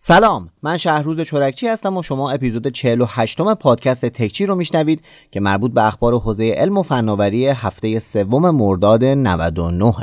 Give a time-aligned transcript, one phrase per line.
[0.00, 5.40] سلام من شهروز چورکچی هستم و شما اپیزود 48 م پادکست تکچی رو میشنوید که
[5.40, 9.94] مربوط به اخبار حوزه علم و فناوری هفته سوم مرداد 99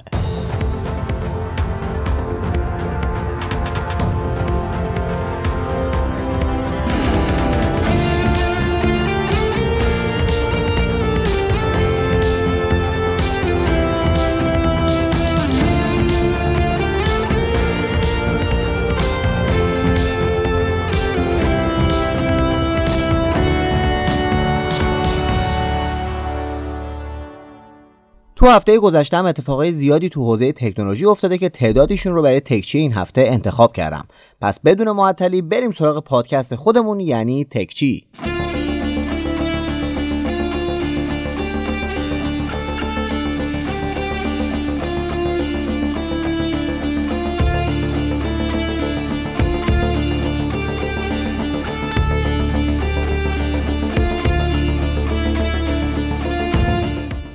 [28.45, 32.77] تو هفته گذشته هم اتفاقای زیادی تو حوزه تکنولوژی افتاده که تعدادیشون رو برای تکچی
[32.77, 34.07] این هفته انتخاب کردم.
[34.41, 38.05] پس بدون معطلی بریم سراغ پادکست خودمون یعنی تکچی.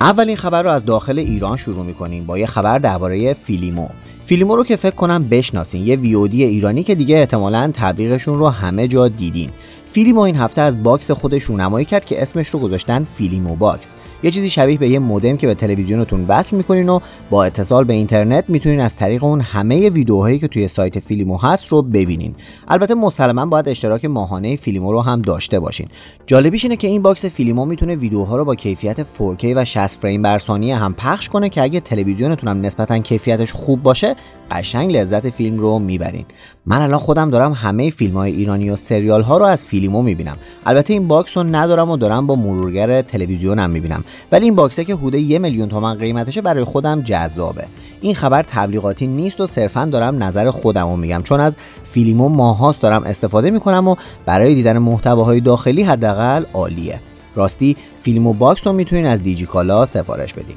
[0.01, 3.87] اولین خبر رو از داخل ایران شروع می‌کنیم با یه خبر درباره فیلیمو.
[4.25, 8.87] فیلیمو رو که فکر کنم بشناسین یه VOD ایرانی که دیگه احتمالا تبلیغشون رو همه
[8.87, 9.49] جا دیدین.
[9.93, 13.95] فیلیمو این هفته از box خودش رونمایی کرد که اسمش رو گذاشتن فیلیمو box.
[14.23, 17.93] یه چیزی شبیه به یه مودم که به تلویزیونتون وصل می‌کنین و با اتصال به
[17.93, 22.35] اینترنت می‌تونین از طریق اون همه ویدیوهایی که توی سایت فیلیمو هست رو ببینین.
[22.67, 25.87] البته مسلما باید اشتراک ماهانه فیلیمو رو هم داشته باشین.
[26.25, 30.21] جالبیش اینه که این box فیلیمو می‌تونه ویدیوها رو با کیفیت 4K و 60 فریم
[30.21, 34.15] بر ثانیه هم پخش کنه که اگه تلویزیونتون هم نسبتا کیفیتش خوب باشه
[34.51, 36.25] قشنگ لذت فیلم رو می‌برین.
[36.65, 40.37] من الان خودم دارم همه فیلم های ایرانی و سریال ها رو از فیلیمو می‌بینم.
[40.65, 44.03] البته این box رو ندارم و دارم با مرورگر تلویزیونم می‌بینم.
[44.31, 47.63] ولی این box ه که حدود یه میلیون تومن قیمتشه برای خودم جذابه.
[48.01, 51.21] این خبر تبلیغاتی نیست و صرفا دارم نظر خودم رو میگم.
[51.21, 56.99] چون از فیلیمو ماهاست دارم استفاده می‌کنم و برای دیدن محتواهای داخلی حداقل عالیه.
[57.35, 60.55] راستی فیلیمو باکس رو می‌تونین از دیجیکالا سفارش بدین.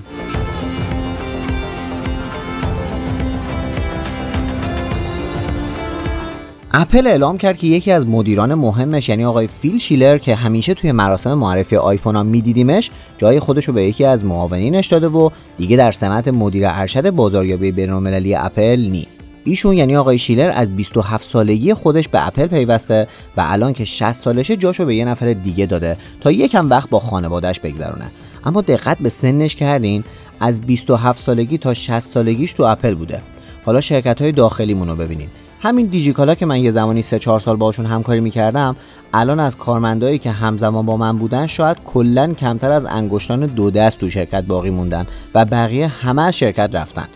[6.77, 10.93] اپل اعلام کرد که یکی از مدیران مهمش یعنی آقای فیل شیلر که همیشه توی
[10.93, 15.77] مراسم معرفی آیفون ها میدیدیمش جای خودش رو به یکی از معاونینش داده و دیگه
[15.77, 19.31] در سمت مدیر ارشد بازاریابی بینالمللی اپل نیست.
[19.45, 24.13] ایشون یعنی آقای شیلر از 27 سالگی خودش به اپل پیوسته و الان که 60
[24.13, 28.11] سالشه جاشو به یه نفر دیگه داده تا یکم وقت با خانوادهش بگذرونه.
[28.45, 30.05] اما دقت به سنش کردین
[30.41, 33.23] از 27 سالگی تا 60 سالگیش تو اپل بوده.
[33.65, 35.29] حالا شرکت های داخلیمون رو ببینین
[35.65, 38.77] همین دیجیکالا که من یه زمانی سه چهار سال باشون همکاری می‌کردم
[39.15, 44.01] الان از کارمندایی که همزمان با من بودن شاید کلا کمتر از انگشتان دو دست
[44.01, 47.07] تو شرکت باقی موندن و بقیه همه از شرکت رفتن.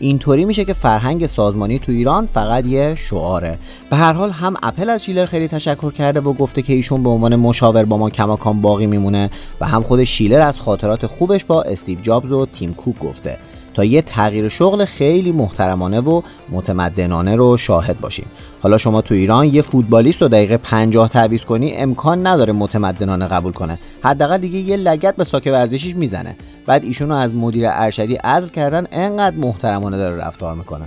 [0.00, 3.58] اینطوری میشه که فرهنگ سازمانی تو ایران فقط یه شعاره.
[3.90, 7.10] به هر حال هم اپل از شیلر خیلی تشکر کرده و گفته که ایشون به
[7.10, 11.62] عنوان مشاور با ما کماکان باقی میمونه و هم خود شیلر از خاطرات خوبش با
[11.62, 13.38] استیو جابز و تیم کوک گفته.
[13.78, 18.26] تا یه تغییر شغل خیلی محترمانه و متمدنانه رو شاهد باشیم.
[18.60, 23.52] حالا شما تو ایران یه فوتبالیست رو دقیقه 50 تعویض کنی امکان نداره متمدنانه قبول
[23.52, 23.78] کنه.
[24.02, 26.36] حداقل دیگه یه لگت به ساک ورزشیش می‌زنه.
[26.66, 30.84] بعد ایشونو از مدیر ارشدی عزل کردن انقدر محترمانه داره رفتار می‌کنه.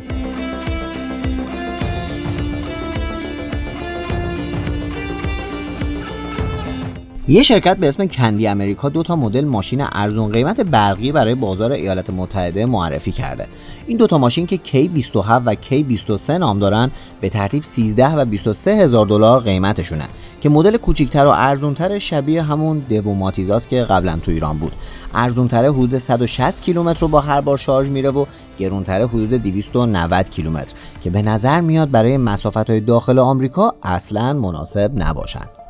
[7.31, 11.72] یه شرکت به اسم کندی امریکا دو تا مدل ماشین ارزون قیمت برقی برای بازار
[11.72, 13.47] ایالات متحده معرفی کرده.
[13.88, 15.16] این دوتا ماشین که K27
[15.46, 20.03] و K23 نام دارن به ترتیب 13 و 23 هزار دلار قیمتشونه
[20.42, 24.74] که مدل کوچیکتر و ارزونتر شبیه همون دیو ماتیزاست که قبلا تو ایران بود.
[25.13, 28.25] ارزونتره حدود 160 کیلومتر رو با هر بار شارژ میره و
[28.59, 34.92] گرونتره حدود 290 کیلومتر که به نظر میاد برای مسافت های داخل آمریکا اصلا مناسب
[34.96, 35.60] نباشند.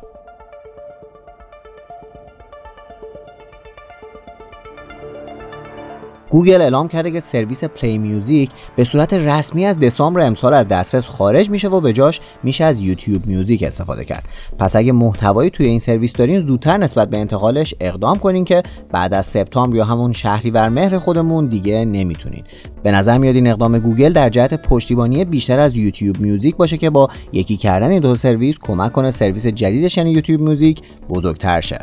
[6.32, 11.08] گوگل اعلام کرده که سرویس Play Music به صورت رسمی از دسامبر امسال از دسترس
[11.08, 14.24] خارج میشه و به جاش میشه از YouTube Music استفاده کرد.
[14.58, 18.62] پس اگه محتوایی توی این سرویس دارین زودتر نسبت به انتقالش اقدام کنین که
[18.92, 22.44] بعد از سپتامبر یا همون شهریور مهر خودمون دیگه نمی‌تونین.
[22.82, 26.90] به نظر میاد این اقدام گوگل در جهت پشتیبانی بیشتر از YouTube Music باشه که
[26.90, 31.78] با یکی کردن این دو سرویس کمک کنه سرویس جدیدش یعنی YouTube Music بزرگتر شه.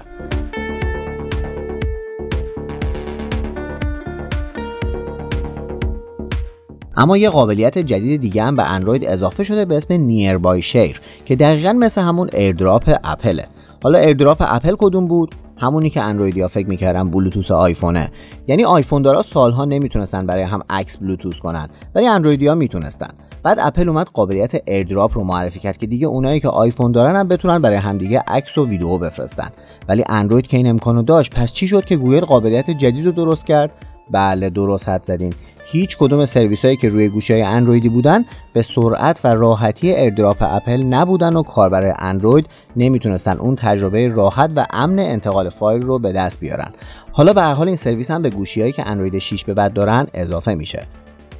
[7.00, 11.36] اما یه قابلیت جدید دیگه هم به اندروید اضافه شده به اسم Nearby Share که
[11.36, 13.48] دقیقا مثل همون ایردراپ اپله.
[13.84, 18.12] حالا ایردراپ اپل کدوم بود؟ همونی که اندرویدیا فکر می‌کردن بلوتوس آیفونه.
[18.48, 23.10] یعنی آیفون دارا سالها نمی‌تونستن برای هم عکس بلوتوس کنن ولی اندرویدیا می‌تونستن.
[23.44, 27.28] بعد اپل اومد قابلیت ایردراپ رو معرفی کرد که دیگه اونایی که آیفون دارن هم
[27.28, 29.50] بتونن برای همدیگه عکس و ویدیو بفرستن.
[29.90, 33.46] ولی اندروید که این امکانو داشت پس چی شد که گوگل قابلیت جدید رو درست
[33.46, 33.72] کرد؟
[34.12, 35.34] بله درست حدس زدین.
[35.66, 40.38] هیچ کدوم سرویس هایی که روی گوشی های اندرویدی بودن به سرعت و راحتی ایردراپ
[40.42, 42.46] اپل نبودن و کاربر اندروید
[42.76, 46.72] نمی‌تونستن اون تجربه راحت و امن انتقال فایل رو به دست بیارن.
[47.12, 49.74] حالا به هر حال این سرویس هم به گوشی هایی که اندروید 6 به بعد
[49.74, 50.84] دارن اضافه میشه.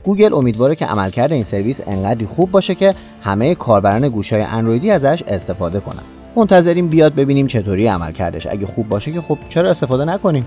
[0.04, 2.94] گوگل امیدواره که عملکرد این سرویس انقدری خوب باشه که
[3.24, 6.04] همه کاربران گوشی اندرویدی ازش استفاده کنن.
[6.36, 10.46] منتظریم بیاد ببینیم چطوری عملکردش اگه خوب باشه که خب چرا استفاده نکنیم؟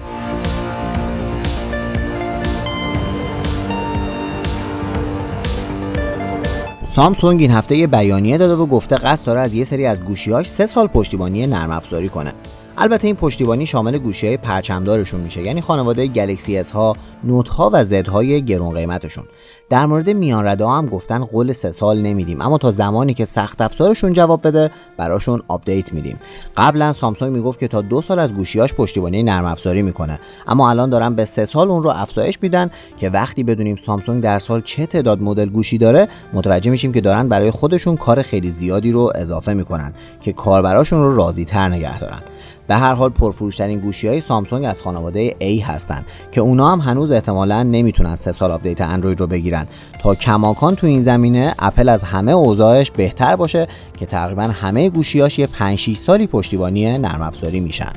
[6.93, 10.50] سامسونگ این هفته یه بیانیه داده و گفته قصد داره از یه سری از گوشیهاش
[10.50, 12.33] سه سال پشتیبانی نرم افزاری کنه.
[12.79, 17.85] البته این پشتیبانی شامل گوشی پرچمدارشون میشه یعنی خانواده گلکسی اس ها نوت ها و
[17.85, 19.25] زد های گرون قیمتشون.
[19.71, 23.61] در مورد میان رده هم گفتن قول سه سال نمیدیم اما تا زمانی که سخت
[23.61, 26.21] افزارشون جواب بده براشون آپدیت میدیم.
[26.57, 30.91] قبلا سامسونگ می‌گفت که تا دو سال از گوشیاش پشتیبانی نرم افزاری می‌کنه اما الان
[30.91, 34.87] دارن به سه سال اون رو افزایش میدن که وقتی بدونیم سامسونگ در سال چه
[34.87, 39.55] تعداد مدل گوشی داره متوجه میشیم که دارن برای خودشون کار خیلی زیادی رو اضافه
[39.55, 42.23] می‌کنن که کاربراشون رو راضی تر نگه دارن.
[42.73, 47.11] به هر حال پرفروشترین گوشی های سامسونگ از خانواده A هستند که اونا هم هنوز
[47.11, 49.67] احتمالا نمی‌تونن سه سال آپدیت اندروید رو بگیرن.
[50.03, 53.67] تا کماکان تو این زمینه اپل از همه اوضاعش بهتر باشه
[53.97, 57.93] که تقریبا همه گوشیاش یه 5 6 سالی پشتیبانی نرم افزاری میشن.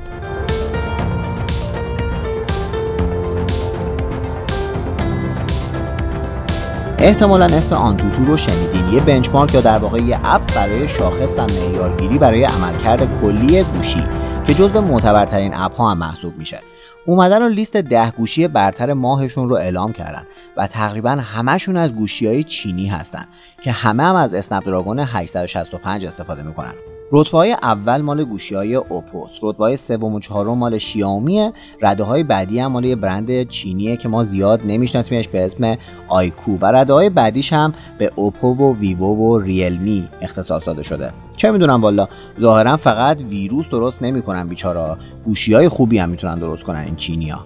[6.98, 8.92] احتمالا اسم آنتوتو رو شنیدین.
[8.92, 14.02] یه بنچمارک یا در واقع یه اپ برای شاخص و معیارگیری برای عملکرد کلی گوشی.
[14.46, 16.60] که جزو معتبرترین اپ ها هم محسوب میشه.
[17.06, 20.26] اومدن و لیست ده گوشی برتر ماهشون رو اعلام کردن
[20.56, 23.24] و تقریبا همشون از گوشی های چینی هستن
[23.62, 26.74] که همه هم از اسنپ دراگون 865 استفاده می‌کنن.
[27.12, 32.04] رتبه های اول مال گوشی های اوپوس رتبه های سوم و چهارم مال شیائومیه رده
[32.04, 35.76] های بعدی هم مال یه برند چینیه که ما زیاد نمیشناسیمش به اسم
[36.08, 41.10] آیکو و رده های بعدیش هم به اوپو و ویوو و ریلمی اختصاص داده شده.
[41.36, 42.08] چه می‌دونم والا
[42.40, 47.44] ظاهرا فقط ویروس درست نمی‌کنن بیچارا گوشی های خوبی هم می‌تونن درست کنن این چینیا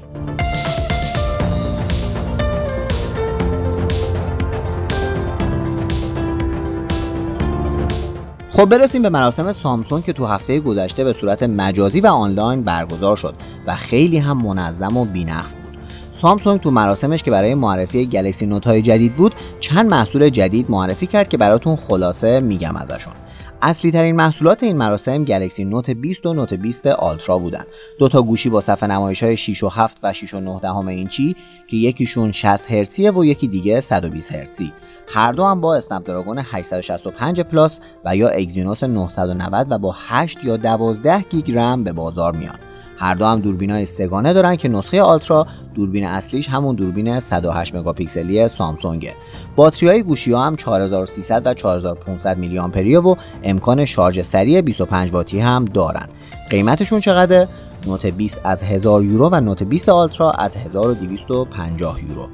[8.61, 13.17] خب برسیم به مراسم سامسونگ که تو هفته گذشته به صورت مجازی و آنلاین برگزار
[13.17, 13.35] شد
[13.67, 15.79] و خیلی هم منظم و بینقص بود.
[16.11, 21.07] سامسونگ تو مراسمش که برای معرفی گلکسی نوت های جدید بود چند محصول جدید معرفی
[21.07, 23.13] کرد که براتون خلاصه میگم ازشون.
[23.63, 27.65] اصلی ترین محصولات این مراسم گلکسی نوت 20 و نوت 20 آلترا بودن.
[27.99, 30.89] دو تا گوشی با صفحه نمایش های 6 و 7 و 6 و 9 دهم
[30.89, 31.37] اینچی
[31.67, 34.73] که یکیشون 60 هرتزیه و یکی دیگه 120 هرتزی.
[35.07, 40.45] هر دو هم با اسنپ دراگون 865 پلاس و یا اگزینوس 990 و با 8
[40.45, 42.59] یا 12 گیگ رم به بازار میان.
[43.01, 47.75] هر دو هم دوربین های سه‌گانه دارن که نسخه آلترا دوربین اصلیش همون دوربین 108
[47.75, 49.15] مگاپیکسلی سامسونگه.
[49.57, 55.13] باتری های گوشی ها هم 4300 و 4500 میلی آمپریه و امکان شارژ سریع 25
[55.13, 56.07] واتی هم دارن.
[56.51, 57.49] قیمتشون چقدره؟
[57.87, 62.29] نوت 20 از 1000 یورو و نوت 20 آلترا از 1250 یورو.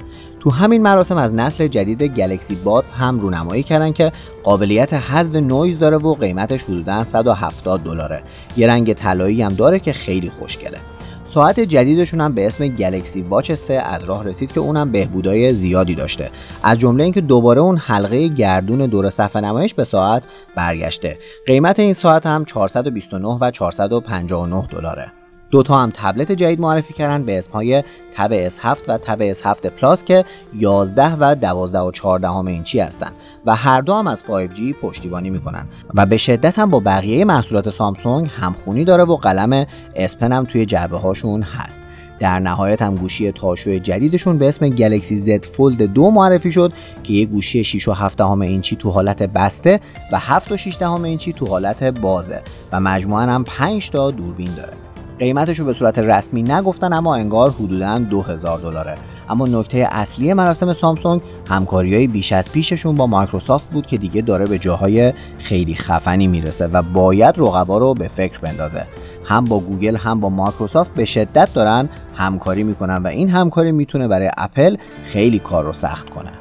[0.47, 4.11] تو همین مراسم از نسل جدید گلکسی بادز هم رونمایی کردن که
[4.43, 8.23] قابلیت حذف نویز داره و قیمتش حدودا 170 دلاره.
[8.57, 10.77] یه رنگ طلایی هم داره که خیلی خوشگله.
[11.23, 15.95] ساعت جدیدشون هم به اسم گلکسی واچ 3 از راه رسید که اونم بهبودای زیادی
[15.95, 16.29] داشته.
[16.63, 20.23] از جمله اینکه دوباره اون حلقه گردون دور صفحه نمایش به ساعت
[20.55, 21.19] برگشته.
[21.47, 25.11] قیمت این ساعت هم 429 و 459 دلاره.
[25.51, 27.83] دوتا هم تبلت جدید معرفی کردن به اسمهای
[28.15, 30.25] تب S7 و تب S7 پلاس که
[30.55, 33.13] 11 و 12 و 14 اینچی هستند
[33.45, 35.65] و هر دو هم از 5G پشتیبانی می‌کنن.
[35.93, 40.65] و به شدت هم با بقیه محصولات سامسونگ همخونی داره و قلم اسپن هم توی
[40.65, 41.81] جعبه هاشون هست.
[42.19, 46.73] در نهایت هم گوشی تاشو جدیدشون به اسم گلکسی Z فولد 2 معرفی شد
[47.03, 49.79] که یه گوشی 6 و 7 اینچی تو حالت بسته
[50.11, 54.86] و 7 و 6 اینچی تو حالت بازه و مجموعا هم 5 تا دوربین داره.
[55.19, 58.95] قیمتش رو به صورت رسمی نگفتن اما انگار حدودا 2000 دلاره.
[59.29, 64.21] اما نکته اصلی مراسم سامسونگ همکاری های بیش از پیششون با مایکروسافت بود که دیگه
[64.21, 68.87] داره به جاهای خیلی خفنی می‌رسه و باید رقبا رو به فکر بندازه.
[69.25, 74.07] هم با گوگل هم با مایکروسافت به شدت دارن همکاری می‌کنن و این همکاری می‌تونه
[74.07, 76.31] برای اپل خیلی کار رو سخت کنه.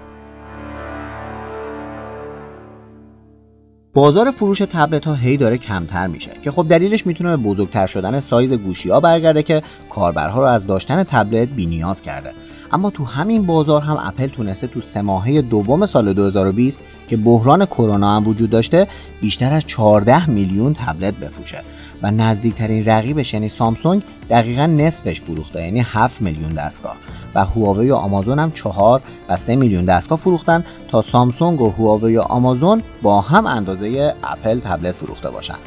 [3.97, 8.21] بازار فروش تبلت ها هی داره کمتر میشه که خب دلیلش می‌تونه به بزرگتر شدن
[8.21, 12.33] سایز گوشی ها برگرده که کاربرها رو از داشتن تبلت بینیاز کرده.
[12.73, 17.67] اما تو همین بازار هم اپل تونسته تو سه ماهه دوم سال 2020 که بحران
[17.67, 18.87] کرونا هم وجود داشته
[19.21, 21.63] بیشتر از 14 میلیون تبلت بفروشه
[22.03, 26.97] و نزدیکترین رقیبش یعنی سامسونگ دقیقا نصفش فروخته یعنی 7 میلیون دستگاه.
[27.37, 32.17] و هواوی و آمازون هم 4 و 3 میلیون دستگاه فروختن تا سامسونگ و هواوی
[32.17, 35.59] و آمازون با هم اندازه اپل تبلت فروخته باشند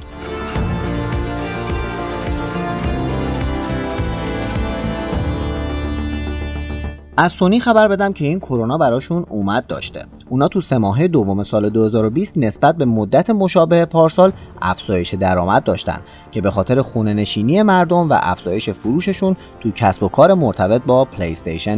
[7.22, 10.06] از سونی خبر بدم که این کرونا براشون اومد داشته.
[10.30, 16.00] اونا تو سه ماهه دوم سال 2020 نسبت به مدت مشابه پارسال افزایش درآمد داشتن
[16.32, 21.06] که به خاطر خونه نشینی مردم و افزایش فروششون تو کسب و کار مرتبط با
[21.06, 21.36] پلی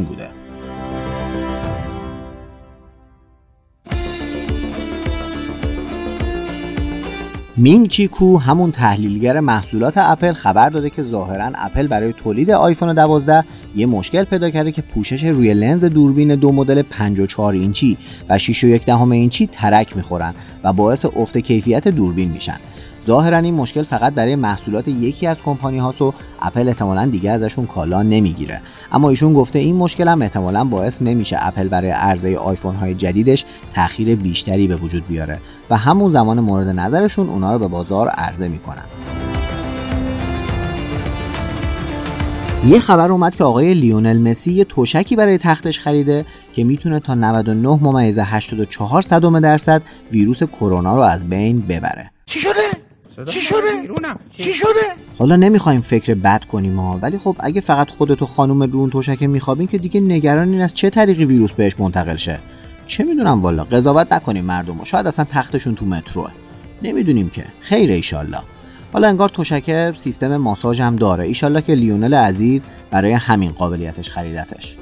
[0.10, 0.41] بوده.
[7.58, 12.94] مینگ چی کو همون تحلیلگر محصولات اپل خبر داده که ظاهرا اپل برای تولید آیفون
[12.94, 13.44] 12
[13.76, 17.98] یه مشکل پیدا کرده که پوشش روی لنز دوربین دو مدل 54 اینچی
[18.30, 22.58] و 6.1 دهم اینچی ترک می‌خورن و باعث افت کیفیت دوربین میشن.
[23.06, 27.66] ظاهرا این مشکل فقط برای محصولات یکی از کمپانی هاست و اپل احتمالا دیگه ازشون
[27.66, 32.76] کالا نمی‌گیره اما ایشون گفته این مشکل هم احتمالا باعث نمیشه اپل برای عرضه آیفون
[32.76, 35.40] های جدیدش تاخیر بیشتری به وجود بیاره
[35.70, 38.86] و همون زمان مورد نظرشون اونا رو به بازار عرضه می‌کنن
[42.68, 47.16] یه خبر اومد که آقای لیونل مسی یه توشکی برای تختش خریده که می‌تونه تا
[47.16, 49.82] 99 ممیز 84 صدم درصد
[50.12, 52.12] ویروس کرونا رو از بین ببره.
[52.26, 52.81] چی شده؟
[53.30, 53.58] چی شده؟
[54.38, 54.70] چی شده؟
[55.20, 59.24] حالا نمی‌خوایم فکر بد کنیم ها ولی خب اگه فقط خودت و خانم رون توشک
[59.24, 62.40] میخوابین که دیگه نگران از چه طریقی ویروس بهش منتقل شه.
[62.88, 66.32] چه می‌دونم والا قضاوت نکنیم مردم شاید اصلا تختشون تو متروه.
[66.82, 67.46] نمی‌دونیم که.
[67.62, 68.40] خیر ایشالله.
[68.94, 71.24] حالا انگار توشکه سیستم ماساژ هم داره.
[71.24, 74.76] ایشالله که لیونل عزیز برای همین قابلیتش خریدتش.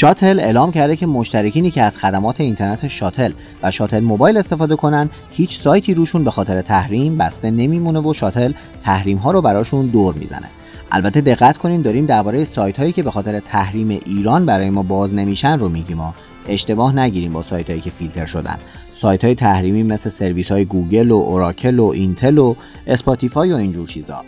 [0.00, 5.10] شاتل اعلام کرده که مشترکینی که از خدمات اینترنت شاتل و شاتل موبایل استفاده کنن
[5.30, 8.52] هیچ سایتی روشون به خاطر تحریم بسته نمیمونه و شاتل
[8.82, 10.46] تحریم ها رو براشون دور می‌زنه.
[10.90, 15.14] البته دقت کنیم داریم درباره سایت هایی که به خاطر تحریم ایران برای ما باز
[15.14, 16.00] نمیشن رو میگیم
[16.48, 18.58] اشتباه نگیریم با سایت هایی که فیلتر شدن.
[18.92, 22.54] سایت های تحریمی مثل سرویس های گوگل و اوراکل و اینتل و
[22.86, 24.24] اسپاتیفای و اینجور چیزا.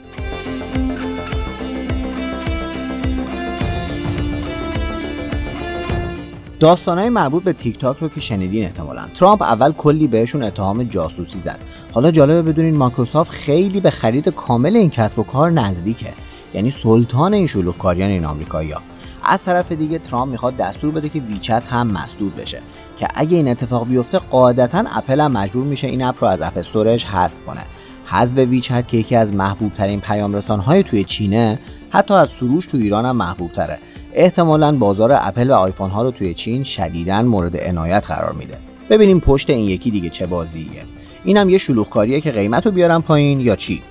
[6.62, 9.02] داستانهای مربوط به تیک تاک رو که شنیدین احتمالا.
[9.14, 11.58] ترامپ اول کلی بهشون اتهام جاسوسی زد.
[11.92, 16.12] حالا جالبه بدونین مایکروسافت خیلی به خرید کامل این کسب و کار نزدیکه.
[16.54, 18.80] یعنی سلطان این شلوغکاریان این آمریکایی‌ها.
[19.24, 22.58] از طرف دیگه ترامپ می‌خواد دستور بده که ویچت هم مسدود بشه
[22.98, 26.58] که اگه این اتفاق بیفته قاعدتا اپل هم مجبور میشه این اپ رو از اپ
[26.58, 27.62] استورش حذف کنه.
[28.06, 31.58] حذف ویچت که یکی از محبوب ترین پیام های توی چینه
[31.90, 33.78] حتی از سروش تو ایران هم محبوب تره
[34.14, 38.58] احتمالا بازار اپل و آیفون ها رو توی چین شدیدا مورد عنایت قرار میده.
[38.90, 40.84] ببینیم پشت این یکی دیگه چه بازیه.
[41.24, 43.82] اینم یه شلوغکاریه که قیمت رو بیارم پایین یا چی؟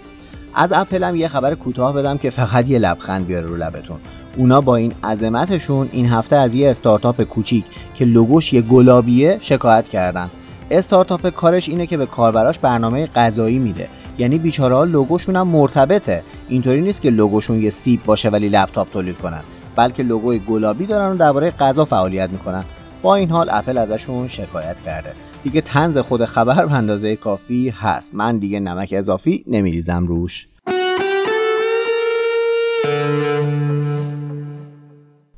[0.55, 3.97] از اپل هم یه خبر کوتاه بدم که فقط یه لبخند بیاره رو لبتون.
[4.37, 9.89] اونا با این عظمتشون این هفته از یه استارتاپ کوچیک که لوگوش یه گلابیه شکایت
[9.89, 10.29] کردن.
[10.71, 13.87] استارتاپ کارش اینه که به کاربراش برنامه غذایی میده.
[14.17, 16.23] یعنی بیچاره ها لوگوشون هم مرتبطه.
[16.49, 19.41] اینطوری نیست که لوگوشون یه سیب باشه ولی لپتاپ تولید کنن.
[19.75, 22.63] بلکه لوگوی گلابی دارن و درباره غذا فعالیت می‌کنن.
[23.01, 25.13] با این حال اپل ازشون شکایت کرده.
[25.43, 28.15] دیگه طنز خود خبر به اندازه کافی هست.
[28.15, 30.47] من دیگه نمک اضافی نمیریزم روش.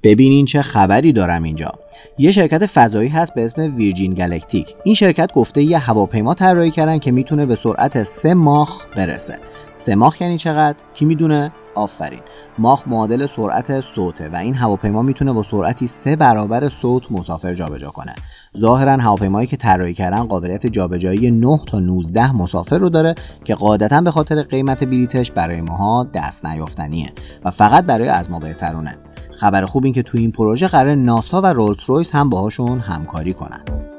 [0.04, 1.72] ببینین چه خبری دارم اینجا.
[2.18, 6.98] یه شرکت فضایی هست به اسم ویرجین گالکتیک این شرکت گفته یه هواپیما طراحی کردن
[6.98, 9.38] که می‌تونه به سرعت سه ماخ برسه.
[9.76, 12.20] سه ماخ یعنی چقدر؟ کی می‌دونه؟ آفرین.
[12.58, 17.90] ماخ معادل سرعت صوته و این هواپیما می‌تونه با سرعتی سه برابر صوت مسافر جابجا
[17.90, 18.16] کنه.
[18.58, 24.02] ظاهرا هواپیمایی که طراحی کردن قابلیت جابجایی 9 تا 19 مسافر رو داره که قاعدتا
[24.02, 27.12] به خاطر قیمت بلیتش برای ماها دست نیافتنیه
[27.46, 28.98] و فقط برای از ما بهترونه.
[29.44, 33.34] خبر خوب این که تو این پروژه قرار ناسا و رولز رویس هم باهاشون همکاری
[33.34, 33.93] کنن.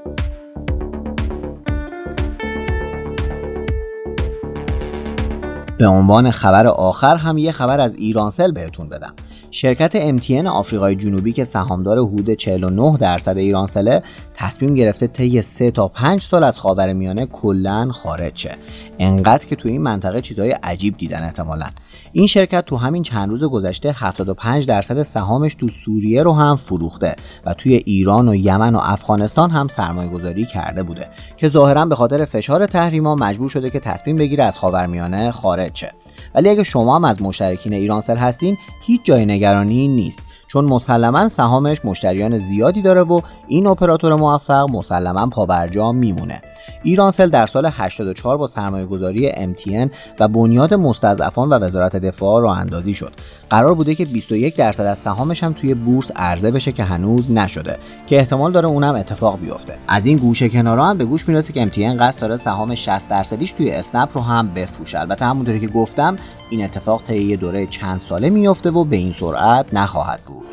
[5.85, 9.14] به عنوان خبر آخر هم یه خبر از ایرانسل بهتون بدم.
[9.50, 14.03] شرکت MTN آفریقای جنوبی که سهامدار حدود 49 درصد ایرانسله
[14.35, 18.57] تصمیم گرفته طی 3 تا 5 سال از خاورمیانه کلا خارج شه.
[18.99, 21.67] انقدر که تو این منطقه چیزهای عجیب دیدن احتمالا.
[22.12, 27.17] این شرکت تو همین چند روز گذشته 75 درصد سهامش تو سوریه رو هم فروخته
[27.47, 31.95] و توی ایران و یمن و افغانستان هم سرمایه گذاری کرده بوده که ظاهرا به
[31.95, 35.93] خاطر فشار تحریما مجبور شده که تصمیم بگیره از خاورمیانه خارج شه
[36.35, 40.23] ولی اگه شما هم از مشترکین ایرانسل هستین هیچ جای نگرانی نیست.
[40.47, 46.43] چون مسلما سهامش مشتریان زیادی داره و این اپراتور موفق مسلما پابرجا میمونه.
[46.83, 49.90] ایرانسل در سال 84 با سرمایه گذاری MTN
[50.21, 53.12] و بنیاد مستضعفان و وزارت دفاع راه اندازی شد.
[53.50, 57.78] قرار بوده که 21 درصد از سهامش هم توی بورس عرضه بشه که هنوز نشده
[58.07, 59.75] که احتمال داره اونم اتفاق بیفته.
[59.88, 63.52] از این گوشه کنارا هم به گوش می‌رسه که MTN قصد داره سهام 60 درصدیش
[63.52, 65.00] توی اسنپ رو هم بفروشه.
[65.00, 66.13] البته همونطوری که گفتم
[66.50, 70.44] این اتفاق طی یه دوره چند ساله میفته و به این سرعت نخواهد بود.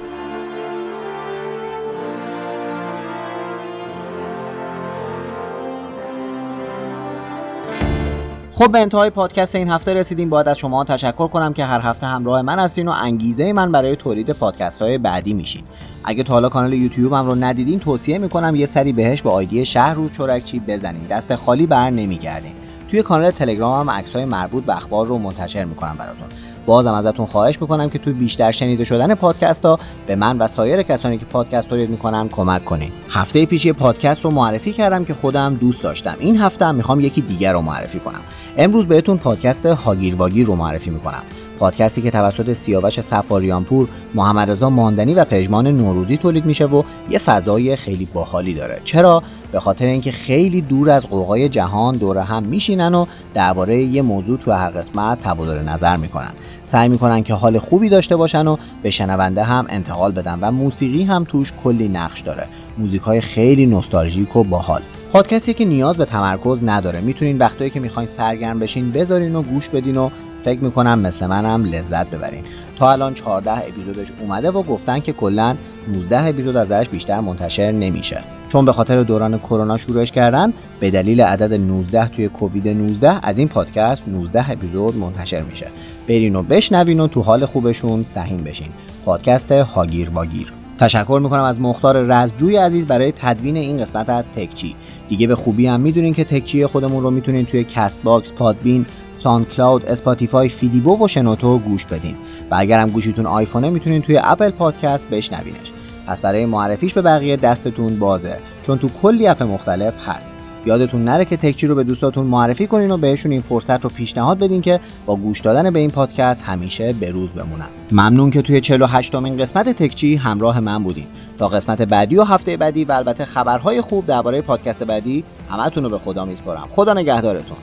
[8.54, 10.30] خب به انتهای پادکست این هفته رسیدیم.
[10.30, 13.96] باید از شما تشکر کنم که هر هفته همراه من هستین و انگیزه من برای
[13.96, 15.64] تولید پادکست های بعدی میشین.
[16.04, 19.94] اگه تا حالا کانال یوتیوبم رو ندیدین توصیه می‌کنم یه سری بهش با آیدی شهر
[19.94, 21.08] روز چورکچی بزنین.
[21.08, 22.54] دست خالی بر نمیگردین.
[22.92, 26.28] توی کانال تلگرام هم عکس‌های مربوط به اخبار رو منتشر می‌کنم براتون.
[26.66, 30.82] بازم ازتون خواهش می‌کنم که توی بیشتر شنیده شدن پادکست ها به من و سایر
[30.82, 32.92] کسانی که پادکست تولید می‌کنن کمک کنین.
[33.10, 36.16] هفته پیشی پادکست رو معرفی کردم که خودم دوست داشتم.
[36.20, 38.22] این هفته هم می‌خوام یکی دیگر رو معرفی کنم.
[38.58, 41.24] امروز بهتون پادکست هاگیر واگیر رو معرفی می‌کنم.
[41.62, 47.20] پادکستی که توسط سیاوش سفاریانپور، محمد رضا ماندنی و پژمان نوروزی تولید میشه و یه
[47.20, 48.82] فضای خیلی باحالی داره.
[48.84, 54.02] چرا؟ به خاطر اینکه خیلی دور از قوقای جهان دور هم میشینن و درباره یه
[54.02, 56.32] موضوع تو هر قسمت تبادل نظر می‌کنن.
[56.64, 61.04] سعی می‌کنن که حال خوبی داشته باشن و به شنونده هم انتقال بدن و موسیقی
[61.04, 62.48] هم توش کلی نقش داره.
[62.78, 64.82] موزیک های خیلی نوستالژیک و باحال.
[65.14, 67.02] پادکستی که نیاز به تمرکز نداره.
[67.02, 70.10] می‌تونین وقتایی که می‌خواین سرگرم بشین بذارین و گوش بدین و
[70.46, 72.44] فکر می‌کنم مثل منم لذت ببرین.
[72.80, 75.56] تا الان 14 اپیزودش اومده و گفتن که کلا
[75.88, 78.24] 19 اپیزود ازش بیشتر منتشر نمیشه.
[78.50, 83.38] چون به خاطر دوران کرونا شروعش کردن به دلیل عدد 19 توی کووید 19 از
[83.38, 85.68] این پادکست 19 اپیزود منتشر میشه.
[86.08, 88.70] برین و بشنوین و تو حال خوبشون سهیم بشین.
[89.06, 90.61] پادکست هاگیر واگیر.
[90.82, 94.76] تشکر می‌کنم از مختار رزجوی عزیز برای تدوین این قسمت از تکچی.
[95.10, 100.50] دیگه به خوبی هم می‌دونین که تکچی خودمون رو می‌تونین توی CastBox Podbean SoundCloud Spotify
[100.50, 102.16] فیدیبو و شنوتو گوش بدین.
[102.52, 105.72] و اگرم گوشیتون آیفونه می‌تونین توی Apple Podcast بشنوینش.
[106.08, 110.34] پس برای معرفیش به بقیه دستتون بازه چون تو کلی اپ مختلف هست.
[110.66, 114.40] یادتون نره که تکچی رو به دوستاتون معرفی کنین و بهشون این فرصت رو پیشنهاد
[114.40, 117.68] بدین که با گوش دادن به این پادکست همیشه به روز بمونن.
[117.92, 121.08] ممنون که توی 48 امین قسمت تکچی همراه من بودین.
[121.40, 125.90] تا قسمت بعدی و هفته بعدی و البته خبرهای خوب درباره پادکست بعدی همتون رو
[125.90, 126.68] به خدا میسپارم.
[126.72, 127.58] خدا نگهدارتون.